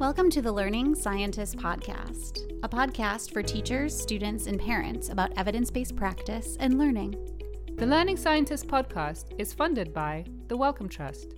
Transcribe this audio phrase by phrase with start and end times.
[0.00, 5.70] Welcome to the Learning Scientist Podcast, a podcast for teachers, students, and parents about evidence
[5.70, 7.16] based practice and learning.
[7.76, 11.34] The Learning Scientist Podcast is funded by the Wellcome Trust.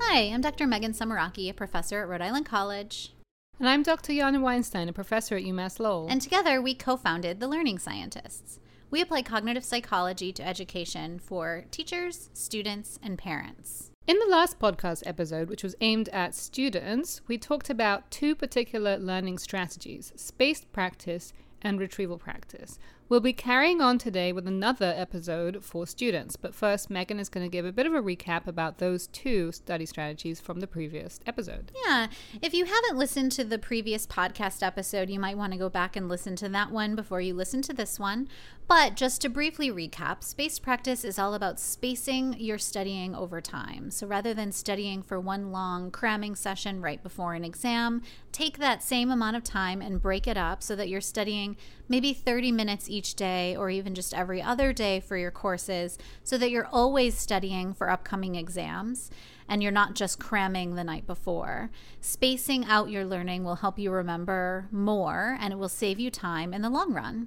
[0.00, 0.66] Hi, I'm Dr.
[0.66, 3.14] Megan Sumeracki, a professor at Rhode Island College.
[3.60, 4.14] And I'm Dr.
[4.14, 6.08] Yana Weinstein, a professor at UMass Lowell.
[6.10, 8.58] And together we co founded the Learning Scientists.
[8.90, 13.89] We apply cognitive psychology to education for teachers, students, and parents.
[14.10, 18.98] In the last podcast episode, which was aimed at students, we talked about two particular
[18.98, 21.32] learning strategies spaced practice
[21.62, 22.76] and retrieval practice.
[23.08, 27.44] We'll be carrying on today with another episode for students, but first, Megan is going
[27.44, 31.18] to give a bit of a recap about those two study strategies from the previous
[31.26, 31.72] episode.
[31.84, 32.06] Yeah,
[32.40, 35.96] if you haven't listened to the previous podcast episode, you might want to go back
[35.96, 38.28] and listen to that one before you listen to this one.
[38.70, 43.90] But just to briefly recap, spaced practice is all about spacing your studying over time.
[43.90, 48.84] So rather than studying for one long cramming session right before an exam, take that
[48.84, 51.56] same amount of time and break it up so that you're studying
[51.88, 56.38] maybe 30 minutes each day or even just every other day for your courses so
[56.38, 59.10] that you're always studying for upcoming exams
[59.50, 61.70] and you're not just cramming the night before.
[62.00, 66.54] Spacing out your learning will help you remember more and it will save you time
[66.54, 67.26] in the long run.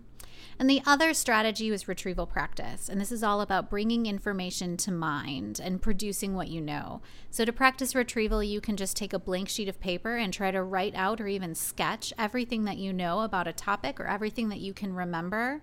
[0.58, 2.88] And the other strategy was retrieval practice.
[2.88, 7.02] And this is all about bringing information to mind and producing what you know.
[7.30, 10.52] So, to practice retrieval, you can just take a blank sheet of paper and try
[10.52, 14.50] to write out or even sketch everything that you know about a topic or everything
[14.50, 15.62] that you can remember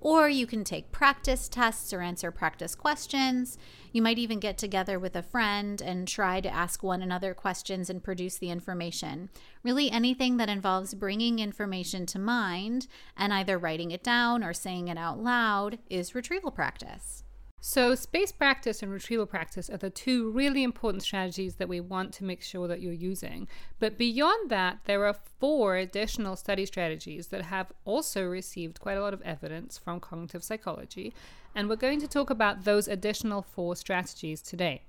[0.00, 3.58] or you can take practice tests or answer practice questions.
[3.92, 7.88] You might even get together with a friend and try to ask one another questions
[7.88, 9.30] and produce the information.
[9.62, 12.86] Really, anything that involves bringing information to mind
[13.16, 17.24] and either writing it down or saying it out loud is retrieval practice.
[17.60, 22.12] So, space practice and retrieval practice are the two really important strategies that we want
[22.14, 23.48] to make sure that you're using.
[23.80, 29.00] But beyond that, there are four additional study strategies that have also received quite a
[29.00, 31.12] lot of evidence from cognitive psychology.
[31.54, 34.82] And we're going to talk about those additional four strategies today.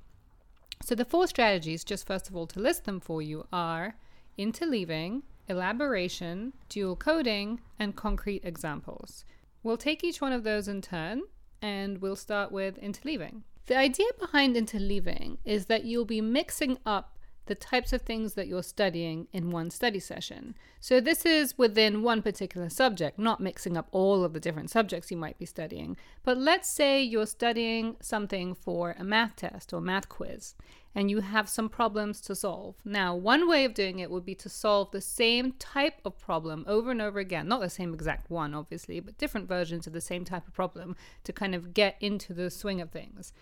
[0.83, 3.95] So, the four strategies, just first of all to list them for you, are
[4.37, 9.25] interleaving, elaboration, dual coding, and concrete examples.
[9.63, 11.23] We'll take each one of those in turn
[11.61, 13.41] and we'll start with interleaving.
[13.67, 17.16] The idea behind interleaving is that you'll be mixing up
[17.47, 20.55] the types of things that you're studying in one study session.
[20.79, 25.09] So, this is within one particular subject, not mixing up all of the different subjects
[25.11, 25.97] you might be studying.
[26.23, 30.55] But let's say you're studying something for a math test or math quiz,
[30.93, 32.75] and you have some problems to solve.
[32.85, 36.63] Now, one way of doing it would be to solve the same type of problem
[36.67, 37.47] over and over again.
[37.47, 40.95] Not the same exact one, obviously, but different versions of the same type of problem
[41.23, 43.33] to kind of get into the swing of things.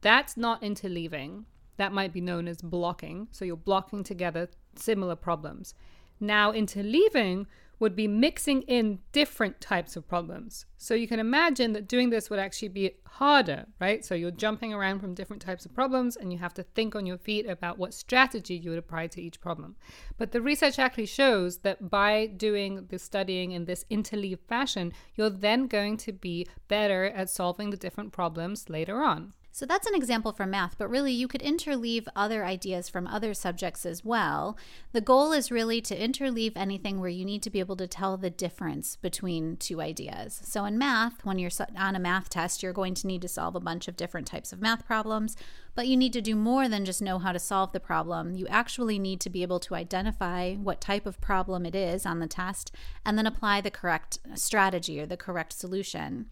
[0.00, 1.44] That's not interleaving.
[1.78, 3.28] That might be known as blocking.
[3.30, 5.74] So you're blocking together similar problems.
[6.20, 7.46] Now, interleaving
[7.78, 10.66] would be mixing in different types of problems.
[10.76, 14.04] So you can imagine that doing this would actually be harder, right?
[14.04, 17.06] So you're jumping around from different types of problems and you have to think on
[17.06, 19.76] your feet about what strategy you would apply to each problem.
[20.16, 25.30] But the research actually shows that by doing the studying in this interleave fashion, you're
[25.30, 29.34] then going to be better at solving the different problems later on.
[29.50, 33.34] So that's an example from math, but really you could interleave other ideas from other
[33.34, 34.56] subjects as well.
[34.92, 38.16] The goal is really to interleave anything where you need to be able to tell
[38.16, 40.40] the difference between two ideas.
[40.44, 43.56] So in math, when you're on a math test, you're going to need to solve
[43.56, 45.36] a bunch of different types of math problems,
[45.78, 48.34] but you need to do more than just know how to solve the problem.
[48.34, 52.18] You actually need to be able to identify what type of problem it is on
[52.18, 52.74] the test
[53.06, 56.26] and then apply the correct strategy or the correct solution.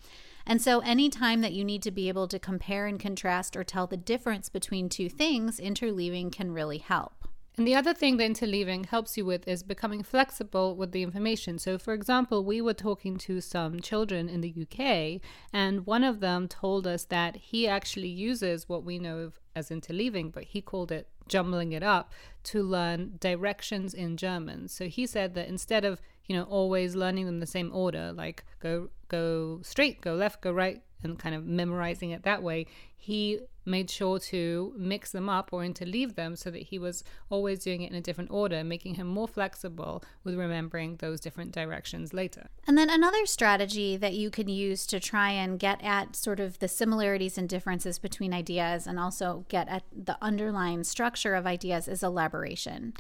[0.44, 3.86] And so, anytime that you need to be able to compare and contrast or tell
[3.86, 7.25] the difference between two things, interleaving can really help.
[7.58, 11.58] And the other thing that interleaving helps you with is becoming flexible with the information.
[11.58, 15.22] So, for example, we were talking to some children in the UK,
[15.54, 19.70] and one of them told us that he actually uses what we know of as
[19.70, 22.12] interleaving, but he called it jumbling it up
[22.44, 24.68] to learn directions in German.
[24.68, 28.44] So he said that instead of you know always learning them the same order, like
[28.60, 32.66] go go straight, go left, go right, and kind of memorizing it that way,
[32.96, 37.58] he made sure to mix them up or interleave them so that he was always
[37.58, 42.14] doing it in a different order, making him more flexible with remembering those different directions
[42.14, 42.46] later.
[42.66, 46.60] And then another strategy that you can use to try and get at sort of
[46.60, 51.88] the similarities and differences between ideas and also get at the underlying structure of ideas
[51.88, 52.94] is elaboration.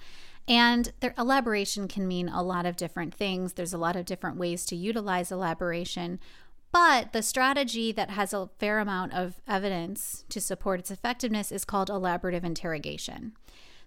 [0.48, 3.54] And their elaboration can mean a lot of different things.
[3.54, 6.20] There's a lot of different ways to utilize elaboration.
[6.72, 11.64] But the strategy that has a fair amount of evidence to support its effectiveness is
[11.64, 13.32] called elaborative interrogation.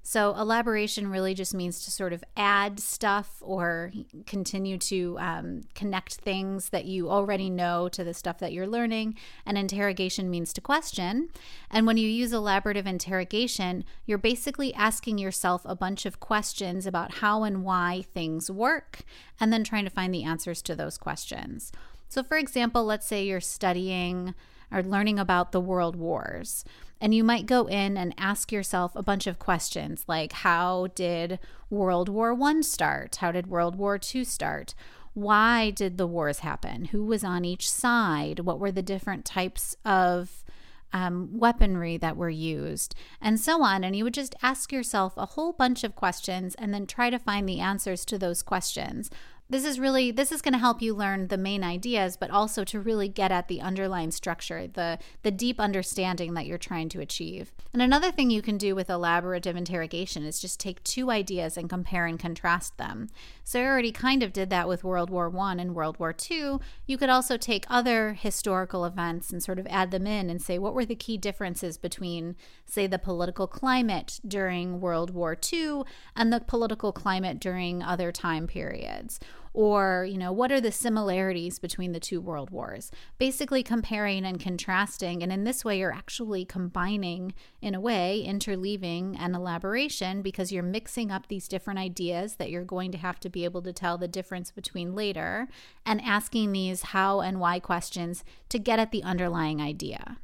[0.01, 3.91] So, elaboration really just means to sort of add stuff or
[4.25, 9.17] continue to um, connect things that you already know to the stuff that you're learning.
[9.45, 11.29] And interrogation means to question.
[11.69, 17.15] And when you use elaborative interrogation, you're basically asking yourself a bunch of questions about
[17.15, 19.01] how and why things work,
[19.39, 21.71] and then trying to find the answers to those questions.
[22.09, 24.33] So, for example, let's say you're studying
[24.71, 26.65] or learning about the world wars.
[27.01, 31.39] And you might go in and ask yourself a bunch of questions like how did
[31.69, 33.17] World War I start?
[33.17, 34.73] How did World War II start?
[35.13, 36.85] Why did the wars happen?
[36.85, 38.41] Who was on each side?
[38.41, 40.43] What were the different types of
[40.91, 43.83] um, weaponry that were used, and so on.
[43.83, 47.19] And you would just ask yourself a whole bunch of questions and then try to
[47.19, 49.09] find the answers to those questions
[49.49, 52.63] this is really this is going to help you learn the main ideas but also
[52.63, 57.01] to really get at the underlying structure the the deep understanding that you're trying to
[57.01, 57.51] achieve.
[57.73, 61.69] And another thing you can do with elaborative interrogation is just take two ideas and
[61.69, 63.09] compare and contrast them.
[63.43, 66.59] So i already kind of did that with world war one and world war two.
[66.85, 70.59] You could also take other historical events and sort of add them in and say
[70.59, 72.35] what were the key differences between
[72.65, 75.85] say the political climate during world war two
[76.15, 79.19] and the political climate during other time periods
[79.53, 82.91] or you know what are the similarities between the two world wars?
[83.17, 89.15] Basically comparing and contrasting and in this way you're actually combining in a way interleaving
[89.19, 93.29] and elaboration because you're mixing up these different ideas that you're going to have to
[93.29, 95.47] be able to tell the difference between later
[95.85, 100.17] and asking these how and why questions to get at the underlying idea.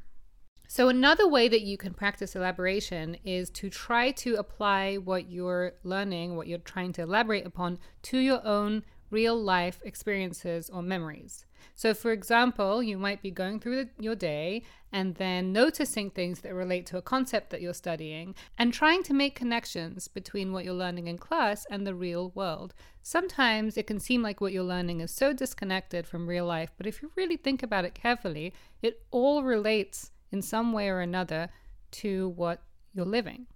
[0.68, 5.74] So, another way that you can practice elaboration is to try to apply what you're
[5.84, 11.44] learning, what you're trying to elaborate upon, to your own real life experiences or memories.
[11.74, 14.62] So, for example, you might be going through the, your day
[14.92, 19.14] and then noticing things that relate to a concept that you're studying and trying to
[19.14, 22.72] make connections between what you're learning in class and the real world.
[23.02, 26.86] Sometimes it can seem like what you're learning is so disconnected from real life, but
[26.86, 31.50] if you really think about it carefully, it all relates in some way or another
[31.90, 32.62] to what
[32.94, 33.46] you're living.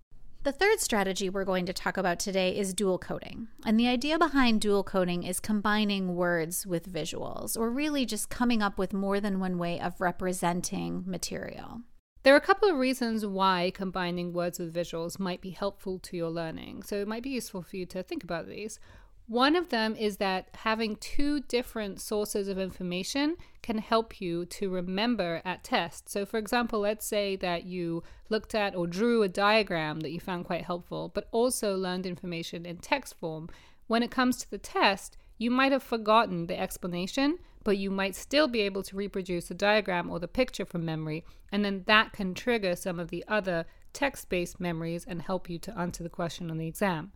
[0.42, 3.48] The third strategy we're going to talk about today is dual coding.
[3.66, 8.62] And the idea behind dual coding is combining words with visuals, or really just coming
[8.62, 11.82] up with more than one way of representing material.
[12.22, 16.16] There are a couple of reasons why combining words with visuals might be helpful to
[16.16, 18.80] your learning, so it might be useful for you to think about these.
[19.30, 24.68] One of them is that having two different sources of information can help you to
[24.68, 26.08] remember at test.
[26.08, 30.18] So, for example, let's say that you looked at or drew a diagram that you
[30.18, 33.48] found quite helpful, but also learned information in text form.
[33.86, 38.16] When it comes to the test, you might have forgotten the explanation, but you might
[38.16, 42.12] still be able to reproduce the diagram or the picture from memory, and then that
[42.12, 46.08] can trigger some of the other text based memories and help you to answer the
[46.08, 47.12] question on the exam.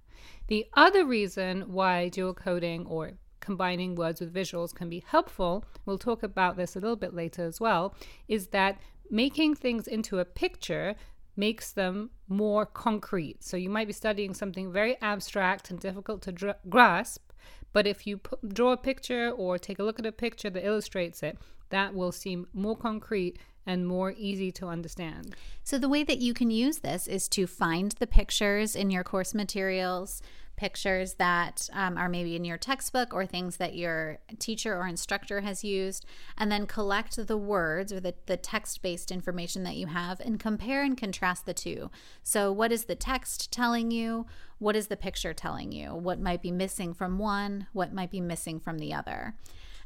[0.49, 5.99] The other reason why dual coding or combining words with visuals can be helpful, we'll
[5.99, 7.95] talk about this a little bit later as well,
[8.27, 8.79] is that
[9.11, 10.95] making things into a picture
[11.37, 13.43] makes them more concrete.
[13.43, 17.33] So you might be studying something very abstract and difficult to dr- grasp,
[17.75, 20.65] but if you put, draw a picture or take a look at a picture that
[20.65, 21.37] illustrates it,
[21.69, 23.37] that will seem more concrete
[23.67, 25.35] and more easy to understand.
[25.65, 29.03] So, the way that you can use this is to find the pictures in your
[29.03, 30.23] course materials,
[30.57, 35.41] pictures that um, are maybe in your textbook or things that your teacher or instructor
[35.41, 36.05] has used,
[36.39, 40.41] and then collect the words or the, the text based information that you have and
[40.41, 41.91] compare and contrast the two.
[42.23, 44.27] So, what is the text telling you?
[44.59, 45.95] What is the picture telling you?
[45.95, 47.67] What might be missing from one?
[47.73, 49.35] What might be missing from the other?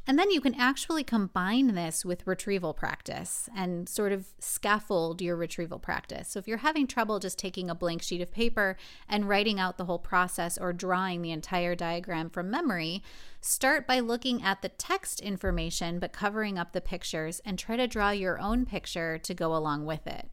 [0.08, 5.36] And then you can actually combine this with retrieval practice and sort of scaffold your
[5.36, 6.30] retrieval practice.
[6.30, 9.76] So if you're having trouble just taking a blank sheet of paper and writing out
[9.76, 13.02] the whole process or drawing the entire diagram from memory,
[13.42, 17.86] start by looking at the text information but covering up the pictures and try to
[17.86, 20.30] draw your own picture to go along with it.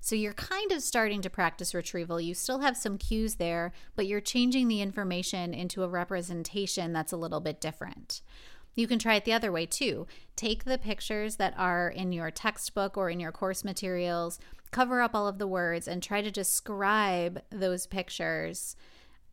[0.00, 2.22] So you're kind of starting to practice retrieval.
[2.22, 7.12] You still have some cues there, but you're changing the information into a representation that's
[7.12, 8.22] a little bit different.
[8.74, 10.06] You can try it the other way too.
[10.36, 14.38] Take the pictures that are in your textbook or in your course materials,
[14.70, 18.76] cover up all of the words, and try to describe those pictures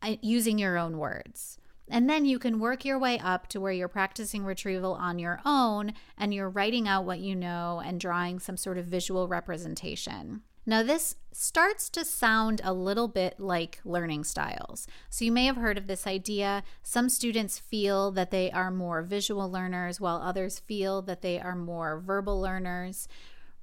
[0.01, 1.57] uh, using your own words.
[1.89, 5.39] And then you can work your way up to where you're practicing retrieval on your
[5.45, 10.41] own and you're writing out what you know and drawing some sort of visual representation.
[10.69, 14.85] Now, this starts to sound a little bit like learning styles.
[15.09, 16.61] So, you may have heard of this idea.
[16.83, 21.55] Some students feel that they are more visual learners, while others feel that they are
[21.55, 23.07] more verbal learners.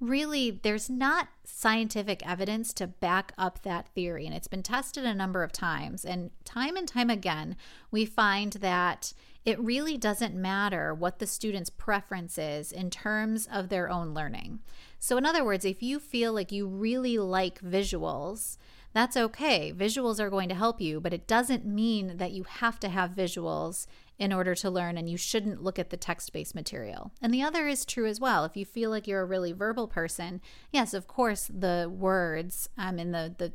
[0.00, 5.14] Really there's not scientific evidence to back up that theory and it's been tested a
[5.14, 7.56] number of times and time and time again
[7.90, 13.68] we find that it really doesn't matter what the student's preference is in terms of
[13.68, 14.60] their own learning.
[14.98, 18.56] So in other words, if you feel like you really like visuals,
[18.94, 19.72] that's okay.
[19.76, 23.10] Visuals are going to help you, but it doesn't mean that you have to have
[23.10, 23.86] visuals
[24.18, 27.12] in order to learn and you shouldn't look at the text based material.
[27.20, 28.44] And the other is true as well.
[28.44, 30.40] If you feel like you're a really verbal person,
[30.72, 33.52] yes, of course, the words um, and the, the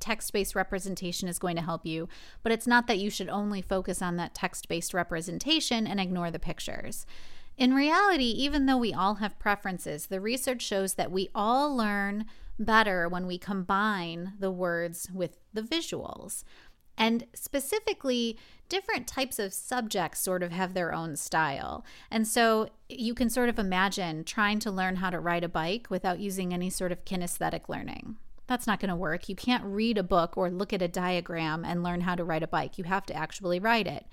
[0.00, 2.08] text based representation is going to help you,
[2.42, 6.30] but it's not that you should only focus on that text based representation and ignore
[6.30, 7.06] the pictures.
[7.56, 12.26] In reality, even though we all have preferences, the research shows that we all learn
[12.58, 16.44] better when we combine the words with the visuals.
[16.96, 21.84] And specifically, different types of subjects sort of have their own style.
[22.10, 25.88] And so you can sort of imagine trying to learn how to ride a bike
[25.90, 28.16] without using any sort of kinesthetic learning.
[28.46, 29.28] That's not going to work.
[29.28, 32.42] You can't read a book or look at a diagram and learn how to ride
[32.42, 32.76] a bike.
[32.78, 34.06] You have to actually ride it.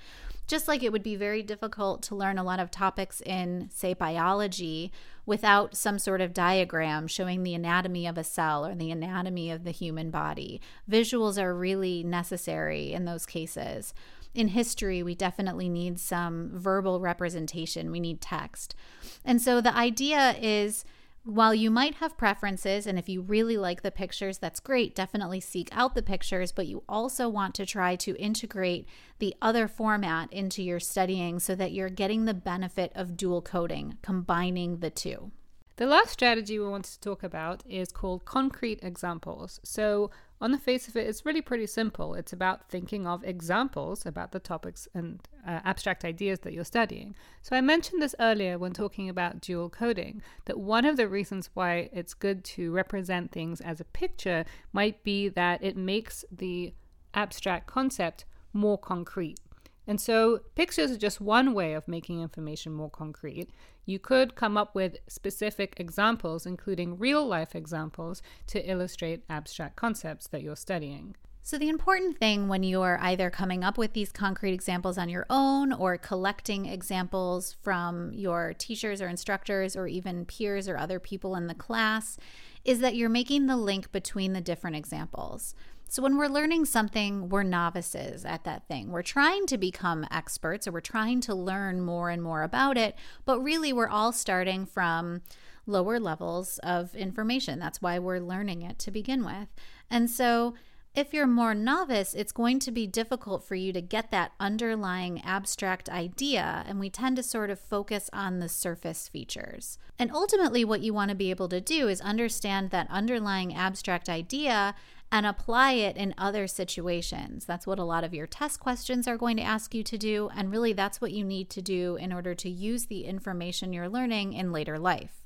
[0.51, 3.93] Just like it would be very difficult to learn a lot of topics in, say,
[3.93, 4.91] biology
[5.25, 9.63] without some sort of diagram showing the anatomy of a cell or the anatomy of
[9.63, 10.60] the human body.
[10.91, 13.93] Visuals are really necessary in those cases.
[14.36, 18.75] In history, we definitely need some verbal representation, we need text.
[19.24, 20.84] And so the idea is
[21.24, 25.40] while you might have preferences, and if you really like the pictures, that's great, definitely
[25.40, 28.88] seek out the pictures, but you also want to try to integrate
[29.20, 33.98] the other format into your studying so that you're getting the benefit of dual coding,
[34.01, 35.32] combining the two.
[35.78, 39.60] The last strategy we want to talk about is called concrete examples.
[39.63, 42.13] So, on the face of it, it's really pretty simple.
[42.16, 47.16] It's about thinking of examples about the topics and uh, abstract ideas that you're studying.
[47.42, 51.50] So, I mentioned this earlier when talking about dual coding that one of the reasons
[51.54, 56.74] why it's good to represent things as a picture might be that it makes the
[57.13, 59.40] abstract concept more concrete.
[59.88, 63.50] And so, pictures are just one way of making information more concrete.
[63.85, 70.27] You could come up with specific examples, including real life examples, to illustrate abstract concepts
[70.27, 71.15] that you're studying.
[71.43, 75.25] So, the important thing when you're either coming up with these concrete examples on your
[75.29, 81.35] own or collecting examples from your teachers or instructors or even peers or other people
[81.35, 82.17] in the class
[82.63, 85.55] is that you're making the link between the different examples.
[85.91, 88.91] So, when we're learning something, we're novices at that thing.
[88.91, 92.95] We're trying to become experts or we're trying to learn more and more about it,
[93.25, 95.21] but really we're all starting from
[95.65, 97.60] lower levels of information.
[97.60, 99.50] That's why we're learning it to begin with.
[99.89, 100.53] And so,
[100.93, 105.21] if you're more novice, it's going to be difficult for you to get that underlying
[105.24, 109.77] abstract idea, and we tend to sort of focus on the surface features.
[110.00, 114.10] And ultimately, what you want to be able to do is understand that underlying abstract
[114.10, 114.74] idea
[115.12, 117.46] and apply it in other situations.
[117.46, 120.30] That's what a lot of your test questions are going to ask you to do.
[120.36, 123.89] And really, that's what you need to do in order to use the information you're
[123.89, 125.22] learning in later life.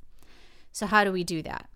[0.72, 1.70] So, how do we do that?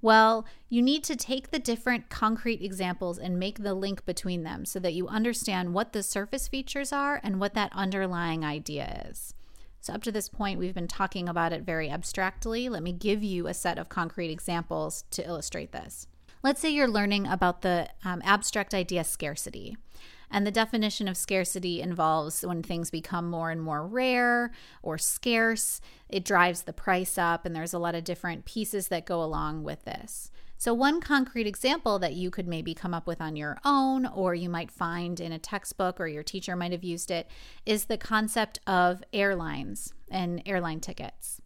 [0.00, 4.64] Well, you need to take the different concrete examples and make the link between them
[4.64, 9.34] so that you understand what the surface features are and what that underlying idea is.
[9.80, 12.68] So, up to this point, we've been talking about it very abstractly.
[12.68, 16.06] Let me give you a set of concrete examples to illustrate this.
[16.46, 19.76] Let's say you're learning about the um, abstract idea scarcity.
[20.30, 25.80] And the definition of scarcity involves when things become more and more rare or scarce,
[26.08, 29.64] it drives the price up, and there's a lot of different pieces that go along
[29.64, 30.30] with this.
[30.56, 34.32] So, one concrete example that you could maybe come up with on your own, or
[34.32, 37.28] you might find in a textbook, or your teacher might have used it,
[37.66, 41.40] is the concept of airlines and airline tickets.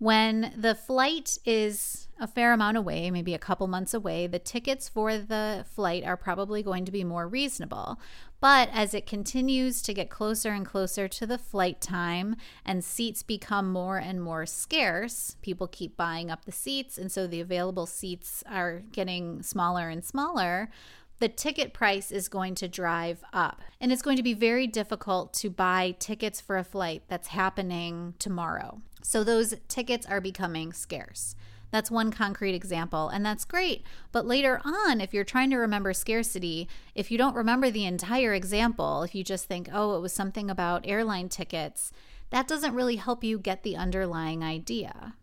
[0.00, 4.88] When the flight is a fair amount away, maybe a couple months away, the tickets
[4.88, 8.00] for the flight are probably going to be more reasonable.
[8.40, 13.22] But as it continues to get closer and closer to the flight time and seats
[13.22, 17.84] become more and more scarce, people keep buying up the seats, and so the available
[17.84, 20.70] seats are getting smaller and smaller
[21.18, 23.60] the ticket price is going to drive up.
[23.78, 28.14] And it's going to be very difficult to buy tickets for a flight that's happening
[28.18, 28.80] tomorrow.
[29.02, 31.34] So those tickets are becoming scarce.
[31.70, 33.84] That's one concrete example, and that's great.
[34.10, 38.34] But later on, if you're trying to remember scarcity, if you don't remember the entire
[38.34, 41.92] example, if you just think, oh, it was something about airline tickets,
[42.30, 45.14] that doesn't really help you get the underlying idea.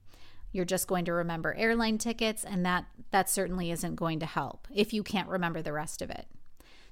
[0.54, 4.68] You're just going to remember airline tickets, and that, that certainly isn't going to help
[4.74, 6.28] if you can't remember the rest of it.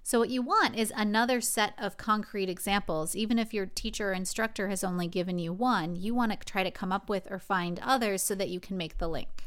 [0.07, 3.15] So, what you want is another set of concrete examples.
[3.15, 6.61] Even if your teacher or instructor has only given you one, you want to try
[6.61, 9.45] to come up with or find others so that you can make the link.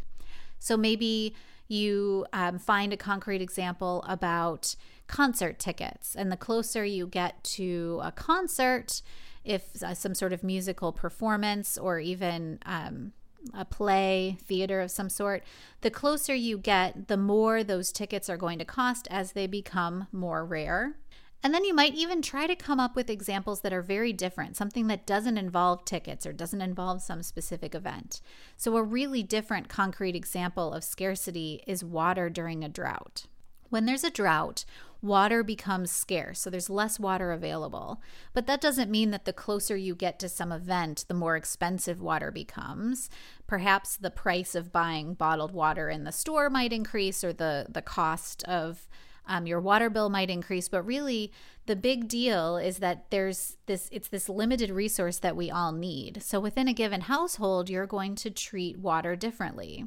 [0.58, 1.36] So maybe
[1.68, 4.74] you um, find a concrete example about
[5.06, 6.16] concert tickets.
[6.16, 9.00] And the closer you get to a concert,
[9.44, 13.12] if uh, some sort of musical performance or even um,
[13.54, 15.44] a play, theater of some sort,
[15.80, 20.06] the closer you get, the more those tickets are going to cost as they become
[20.12, 20.96] more rare.
[21.42, 24.56] And then you might even try to come up with examples that are very different,
[24.56, 28.20] something that doesn't involve tickets or doesn't involve some specific event.
[28.56, 33.26] So, a really different concrete example of scarcity is water during a drought.
[33.70, 34.64] When there's a drought,
[35.00, 38.02] water becomes scarce, so there's less water available.
[38.32, 42.00] But that doesn't mean that the closer you get to some event, the more expensive
[42.00, 43.08] water becomes.
[43.46, 47.82] Perhaps the price of buying bottled water in the store might increase, or the, the
[47.82, 48.88] cost of
[49.28, 51.30] um, your water bill might increase but really
[51.68, 56.22] the big deal is that there's this it's this limited resource that we all need.
[56.22, 59.84] So within a given household you're going to treat water differently.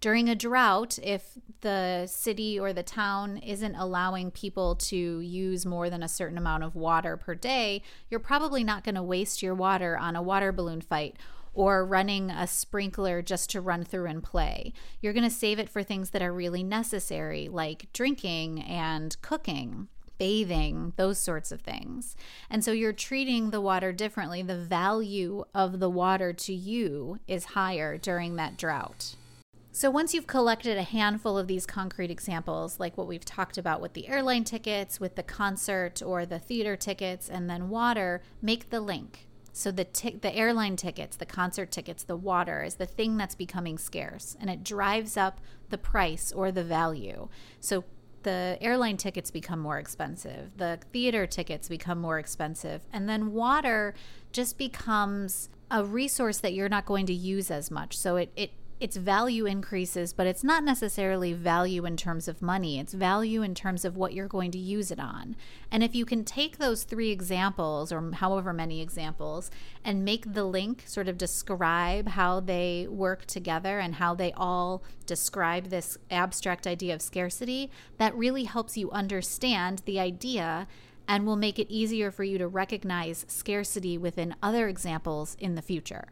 [0.00, 5.88] During a drought if the city or the town isn't allowing people to use more
[5.88, 9.54] than a certain amount of water per day you're probably not going to waste your
[9.54, 11.16] water on a water balloon fight
[11.54, 14.72] or running a sprinkler just to run through and play.
[15.00, 19.88] You're going to save it for things that are really necessary, like drinking and cooking.
[20.18, 22.14] Bathing, those sorts of things.
[22.48, 24.40] And so you're treating the water differently.
[24.40, 29.16] The value of the water to you is higher during that drought.
[29.74, 33.80] So, once you've collected a handful of these concrete examples, like what we've talked about
[33.80, 38.68] with the airline tickets, with the concert or the theater tickets, and then water, make
[38.68, 39.26] the link.
[39.52, 43.34] So the t- the airline tickets, the concert tickets, the water is the thing that's
[43.34, 47.28] becoming scarce and it drives up the price or the value.
[47.60, 47.84] So
[48.22, 53.94] the airline tickets become more expensive, the theater tickets become more expensive, and then water
[54.30, 57.98] just becomes a resource that you're not going to use as much.
[57.98, 62.80] So it it its value increases, but it's not necessarily value in terms of money.
[62.80, 65.36] It's value in terms of what you're going to use it on.
[65.70, 69.52] And if you can take those three examples, or however many examples,
[69.84, 74.82] and make the link sort of describe how they work together and how they all
[75.06, 80.66] describe this abstract idea of scarcity, that really helps you understand the idea
[81.06, 85.62] and will make it easier for you to recognize scarcity within other examples in the
[85.62, 86.08] future.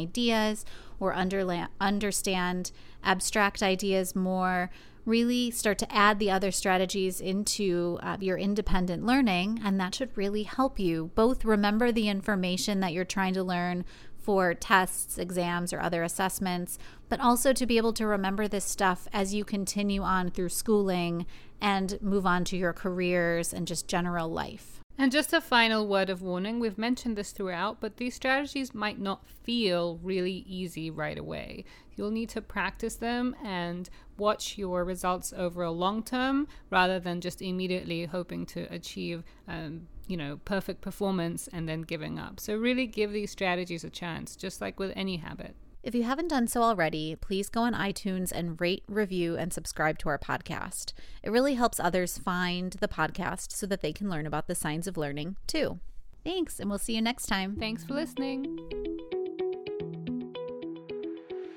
[0.52, 0.66] ideas
[1.00, 2.72] or underla- understand
[3.04, 4.70] abstract ideas more,
[5.06, 9.60] really start to add the other strategies into uh, your independent learning.
[9.66, 13.84] And that should really help you both remember the information that you're trying to learn
[14.16, 16.78] for tests, exams, or other assessments,
[17.10, 21.26] but also to be able to remember this stuff as you continue on through schooling
[21.60, 24.81] and move on to your careers and just general life.
[24.98, 29.00] And just a final word of warning we've mentioned this throughout, but these strategies might
[29.00, 31.66] not feel really easy right away.
[31.96, 37.22] You'll need to practice them and watch your results over a long term rather than
[37.22, 42.40] just immediately hoping to achieve, um, you know, perfect performance and then giving up.
[42.40, 45.56] So, really give these strategies a chance, just like with any habit.
[45.84, 49.98] If you haven't done so already, please go on iTunes and rate, review, and subscribe
[50.00, 50.94] to our podcast.
[51.24, 54.86] It really helps others find the podcast so that they can learn about the science
[54.86, 55.80] of learning too.
[56.24, 57.56] Thanks, and we'll see you next time.
[57.56, 58.58] Thanks for listening.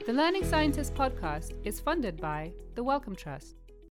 [0.06, 3.56] The Learning Scientist podcast is funded by the Wellcome Trust.